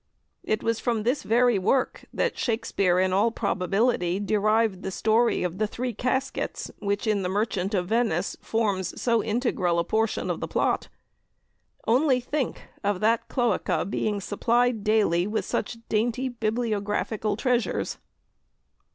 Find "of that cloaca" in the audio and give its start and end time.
12.83-13.85